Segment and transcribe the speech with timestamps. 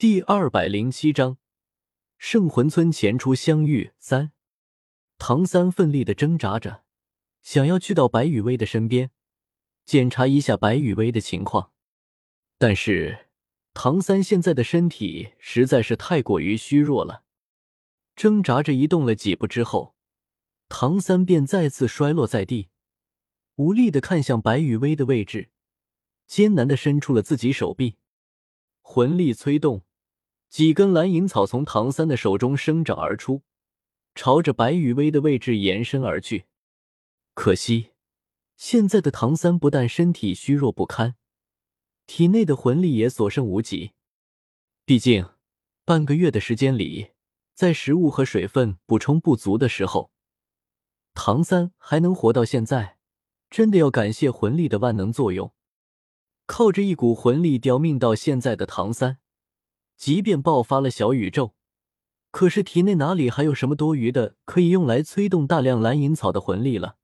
[0.00, 1.36] 第二百零七章，
[2.16, 4.32] 圣魂村前出相遇三。
[5.18, 6.84] 唐三奋力的挣扎着，
[7.42, 9.10] 想要去到白雨薇的身边，
[9.84, 11.72] 检查一下白雨薇的情况。
[12.56, 13.26] 但是
[13.74, 17.24] 唐三现在的身体实在是太过于虚弱了，
[18.16, 19.94] 挣扎着移动了几步之后，
[20.70, 22.70] 唐三便再次摔落在地，
[23.56, 25.50] 无力的看向白雨薇的位置，
[26.26, 27.98] 艰难的伸出了自己手臂，
[28.80, 29.84] 魂力催动。
[30.50, 33.42] 几根蓝银草从唐三的手中生长而出，
[34.16, 36.46] 朝着白羽薇的位置延伸而去。
[37.34, 37.92] 可惜，
[38.56, 41.14] 现在的唐三不但身体虚弱不堪，
[42.04, 43.92] 体内的魂力也所剩无几。
[44.84, 45.24] 毕竟，
[45.84, 47.12] 半个月的时间里，
[47.54, 50.10] 在食物和水分补充不足的时候，
[51.14, 52.98] 唐三还能活到现在，
[53.48, 55.54] 真的要感谢魂力的万能作用。
[56.46, 59.18] 靠着一股魂力吊命到现在的唐三。
[60.00, 61.52] 即便爆发了小宇宙，
[62.30, 66.96] 可是体内哪里还有什么多余的可以用来催动大量蓝银草的魂力了？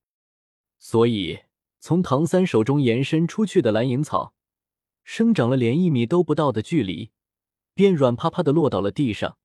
[0.79, 1.41] 所以，
[1.79, 4.35] 从唐三手中延伸出去的蓝银草，
[5.05, 7.11] 生长了连一米都不到的距离，
[7.75, 9.37] 便软趴趴的落到了地上，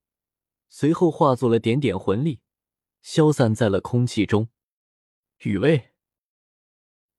[0.70, 2.40] 随后化作了点点魂力，
[3.02, 4.48] 消散在了空气中。
[5.40, 5.90] 雨薇，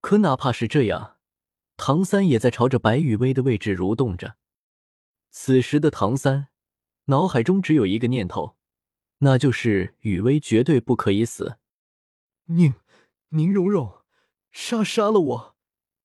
[0.01, 1.19] 可哪怕是这样，
[1.77, 4.37] 唐三也在朝着白雨薇的位置蠕动着。
[5.35, 6.49] 此时的唐三
[7.07, 8.55] 脑海中只有一个念头，
[9.19, 11.57] 那就是雨薇绝对不可以死。
[12.45, 12.75] 宁
[13.31, 14.05] 宁荣荣，
[14.51, 15.57] 杀杀了我，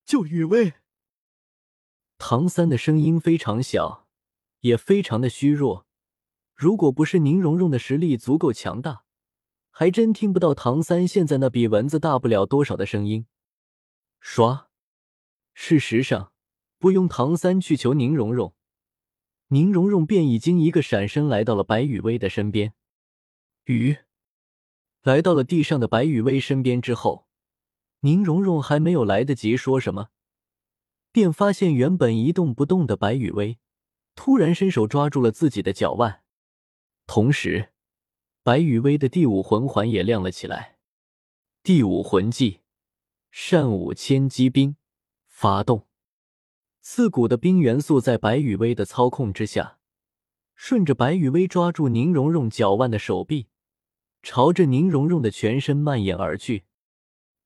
[0.06, 0.76] 救雨薇！
[2.18, 4.08] 唐三的声音非常小，
[4.62, 5.86] 也非常的虚弱。
[6.56, 9.04] 如果不是宁荣荣的实力足够强大，
[9.70, 13.28] 还真听不到唐三现在那比蚊子大不了多少的声音。
[14.22, 14.68] 唰！
[15.54, 16.32] 事实上，
[16.80, 18.56] 不用唐三去求宁荣荣。
[19.50, 22.74] 宁荣荣便已经一个闪身来到了白雨薇的身边，
[23.64, 23.98] 雨？
[25.04, 27.28] 来到了地上的白雨薇身边之后，
[28.02, 30.10] 宁荣荣还没有来得及说什么，
[31.14, 33.58] 便发现原本一动不动的白雨薇
[34.16, 36.24] 突然伸手抓住了自己的脚腕，
[37.06, 37.70] 同时，
[38.44, 40.78] 白雨薇的第五魂环也亮了起来，
[41.64, 42.60] 第五魂技
[43.32, 44.76] 善舞千机兵
[45.30, 45.87] 发动。
[46.90, 49.78] 刺骨的冰元素在白羽薇的操控之下，
[50.56, 53.48] 顺着白羽薇抓住宁荣荣脚腕的手臂，
[54.24, 56.64] 朝着宁荣荣的全身蔓延而去。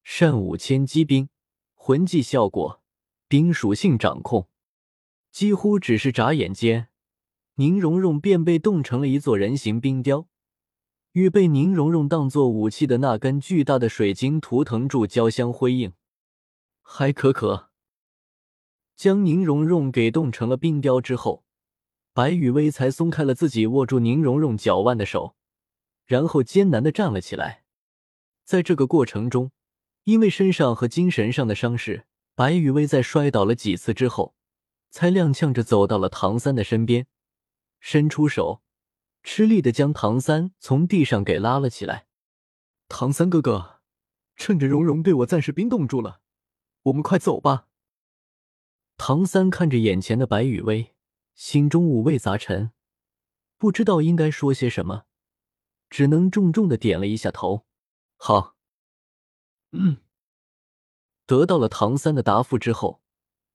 [0.03, 1.27] 善舞千机冰
[1.73, 2.83] 魂技效果，
[3.27, 4.47] 冰属性掌控，
[5.31, 6.89] 几乎只是眨眼间，
[7.55, 10.27] 宁荣荣便被冻成了一座人形冰雕，
[11.13, 15.93] 与被宁荣荣当做武器的那根巨大的水晶图腾柱交相辉映。
[16.83, 17.70] 嗨，可可。
[19.01, 21.43] 将宁荣荣给冻成了冰雕之后，
[22.13, 25.35] 白雨薇才松开了自己握住宁荣荣脚腕的手，
[26.05, 27.63] 然后艰难的站了起来。
[28.43, 29.51] 在这个过程中，
[30.03, 34.35] 因为身上和精神上的伤势，白雨薇在摔倒了几次之后，
[34.91, 37.07] 才踉跄着走到了唐三的身边，
[37.79, 38.61] 伸出手，
[39.23, 42.05] 吃力的将唐三从地上给拉了起来。
[42.87, 43.79] 唐三哥哥，
[44.35, 46.19] 趁着荣荣被我暂时冰冻住了，
[46.83, 47.69] 我们快走吧。
[49.03, 50.93] 唐三看着眼前的白雨薇，
[51.33, 52.69] 心中五味杂陈，
[53.57, 55.05] 不知道应该说些什么，
[55.89, 57.65] 只能重重的点了一下头。
[58.15, 58.55] 好，
[59.71, 59.97] 嗯。
[61.25, 63.01] 得到了唐三的答复之后，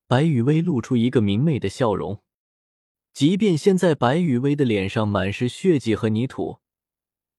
[0.05, 2.21] 白雨薇露出一个明媚的笑容。
[3.13, 6.59] 即便现在白雨薇的脸上满是血迹和泥土，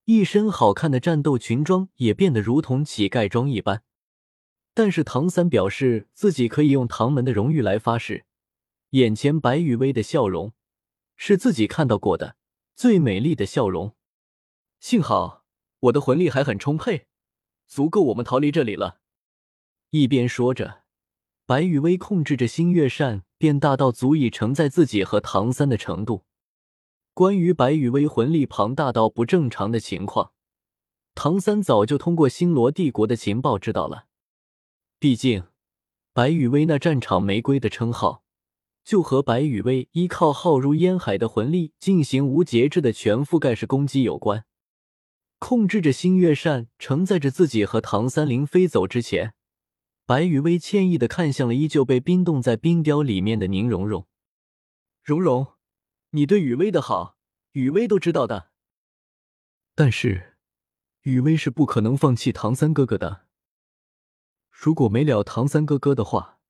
[0.07, 3.83] 一身好看的战斗裙装也变得如同乞丐装一般。
[4.79, 8.27] 但是唐三表示自己可以用唐门的荣誉来发誓，
[8.91, 10.53] 眼前白雨薇的笑容
[11.17, 12.37] 是自己看到过的
[12.77, 13.97] 最美丽的笑容。
[14.79, 15.45] 幸好
[15.81, 17.09] 我的魂力还很充沛，
[17.67, 19.01] 足够我们逃离这里了。
[19.91, 20.85] 一边说着，
[21.45, 26.23] 白雨薇控制着星月扇变大到足以承载自己和唐三的程度。
[27.15, 30.31] 关于白雨薇魂力庞大到不正常的情况，
[31.17, 34.05] 唐三早就通过星罗帝国的情报知道了。
[35.01, 35.45] 毕竟，
[36.13, 38.25] 白羽薇那战场玫瑰的称号，
[38.83, 44.45] 就和白羽薇依靠浩如烟海的魂力进行无节制的全覆盖式攻击有关。
[45.39, 49.35] 控制着星月扇，承载着自己和唐三林飞走之前，
[50.05, 54.09] 白羽薇歉意的看向了依旧被冰冻在冰雕里面的宁荣荣。
[55.05, 55.47] 荣荣，
[56.11, 57.17] 你对雨薇的好，
[57.53, 58.51] 雨薇都知道的。
[59.77, 60.37] 但是，
[61.03, 63.28] 雨薇是不可能放弃唐三哥哥的。
[64.61, 66.41] 如果没了唐三哥哥的话，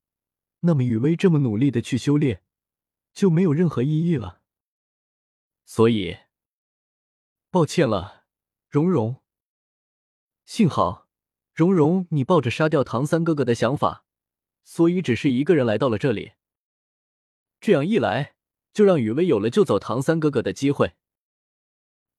[0.60, 2.43] 那么雨薇这么努力的去修炼，
[3.12, 4.40] 就没有任何意义了。
[5.66, 6.16] 所以，
[7.50, 8.25] 抱歉了，
[8.70, 9.16] 蓉蓉。
[10.46, 11.06] 幸好，
[11.52, 14.06] 蓉蓉，你抱着杀掉唐三哥哥的想法，
[14.64, 16.32] 所以只是一个人来到了这里。
[17.61, 18.37] 这样一来，
[18.72, 20.94] 就让雨薇有了救走唐三哥哥的机会。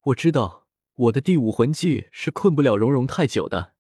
[0.01, 3.74] 我知道我的第五魂技是困不了蓉蓉太久的，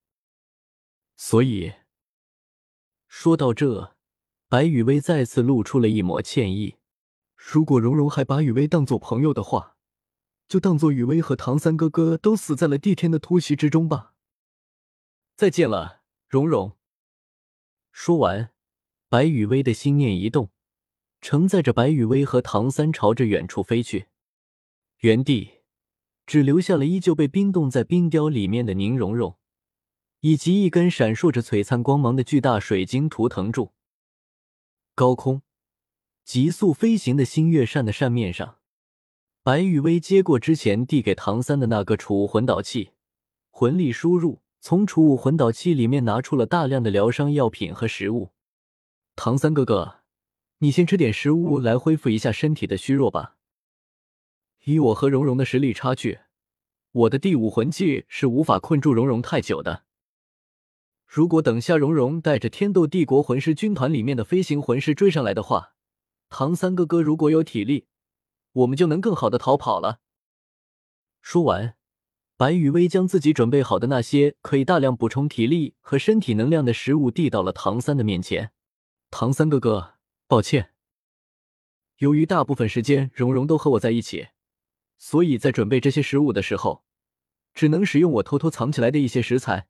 [1.15, 1.75] 所以
[3.09, 3.95] 说到这，
[4.47, 6.75] 白雨薇再次露出了一抹歉意。
[7.35, 9.75] 如果蓉蓉还把雨薇当做朋友的话，
[10.47, 14.13] 就当做雨薇和唐三哥哥都死在了帝天的突袭之中吧。
[15.35, 16.77] 再见了，蓉蓉。
[17.91, 18.51] 说完，
[19.09, 20.51] 白雨薇的心念一动，
[21.19, 24.05] 承载着白雨薇和唐三朝着远处飞去。
[24.99, 25.61] 原地
[26.27, 29.38] 只留下了依旧被冰冻在冰雕里面的宁荣荣，
[30.21, 33.73] 以及一根闪烁着璀璨光芒的巨大水晶图腾柱。
[34.95, 35.41] 高空。
[36.25, 38.57] 急速飞行的星月扇的扇面上，
[39.41, 42.91] 白羽薇接过之前递给唐三的那个储物魂导器，
[43.49, 48.29] 魂力输入，从储物魂导器里面拿出了大量的疗伤药品和食物。
[49.15, 50.01] 唐三哥哥，
[50.59, 53.37] 你先吃点食物来恢复一下身体的虚弱吧。
[54.65, 56.19] 以我和蓉蓉的实力差距，
[56.91, 59.85] 我的第五魂技是无法困住蓉蓉太久的。
[61.11, 65.73] 如果等下蓉蓉带着天斗帝国魂师军团里面的飞行魂师追上来的话，
[66.29, 67.87] 唐三哥哥，如果有体力，
[68.51, 70.01] 我们就能更好的逃跑了。
[71.23, 71.75] 说完，
[72.37, 78.51] 白雨薇将自己准备好的那些可以大量补充体力和身体能量的食物递到了唐三的面前。
[79.09, 79.95] 唐三哥哥，
[80.27, 80.73] 抱歉，
[81.97, 84.27] 由于大部分时间蓉蓉都和我在一起，
[84.99, 86.83] 所以在准备这些食物的时候，
[87.55, 89.67] 只能使用我偷偷藏起来的一些食材。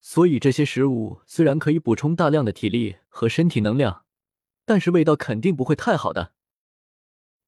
[0.00, 4.04] 所以这些食物虽然可以补充大量的体力和身体能量。
[4.68, 6.34] 但是味道肯定不会太好的。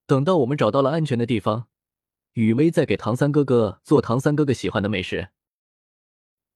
[0.06, 1.68] 等到我们找到了安全的地方，
[2.32, 5.28] 雨薇再给唐三哥哥做唐三哥哥喜欢的美食。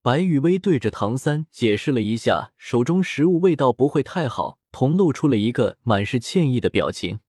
[0.01, 7.19] 白雨薇对着唐三解释了一下，手中食物味道不会太好，同露出了一个满是歉意的表情。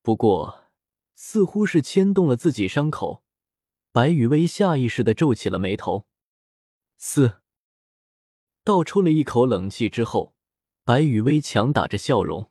[0.00, 0.66] 不过，
[1.16, 3.24] 似乎是牵动了自己伤口，
[3.90, 6.06] 白雨薇下意识的皱起了眉头。
[6.96, 7.42] 四，
[8.64, 10.34] 倒抽了一口冷气之后。
[10.86, 12.50] 白雨薇强打着笑容：“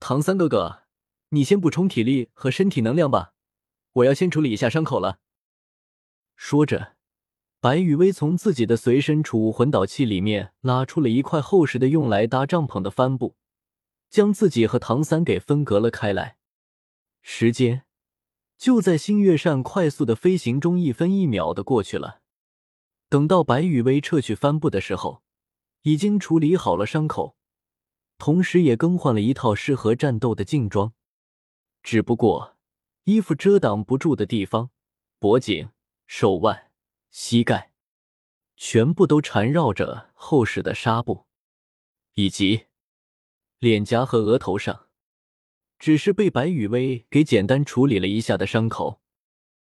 [0.00, 0.82] 唐三哥哥，
[1.28, 3.34] 你先补充体力和身体能量吧，
[3.92, 5.20] 我要先处理一下伤口了。”
[6.34, 6.96] 说着，
[7.60, 13.36] 白雨薇从自己的随身储物魂导器里面拉出了一块厚实的用来搭帐篷的帆布，
[14.10, 16.38] 将自己和唐三给分隔了开来。
[17.22, 17.84] 时间
[18.56, 22.22] 就在星月扇快速的飞行中一分一秒的过去了。
[23.08, 25.22] 等到白雨薇撤去帆布的时候，
[25.82, 27.36] 已经处理好了伤口。
[28.18, 30.92] 同时也更换了一套适合战斗的劲装，
[31.84, 32.56] 只不过
[33.04, 34.70] 衣服遮挡不住的地方，
[35.20, 35.70] 脖颈、
[36.08, 36.72] 手腕、
[37.10, 37.72] 膝盖，
[38.56, 41.26] 全部都缠绕着厚实的纱布，
[42.14, 42.66] 以及
[43.60, 44.88] 脸颊和额头上，
[45.78, 49.00] 只是被白雨薇给简单处理了一下的伤口。